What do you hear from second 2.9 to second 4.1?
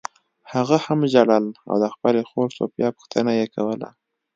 پوښتنه یې کوله